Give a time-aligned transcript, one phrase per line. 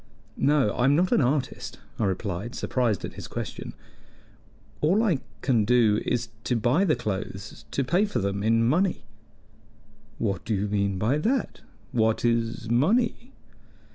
[0.35, 3.75] "No, I am not an artist," I replied, surprised at his question.
[4.79, 9.05] "All I can do is to buy the clothes to pay for them in money."
[10.17, 11.61] "What do you mean by that?
[11.91, 13.31] What is money?"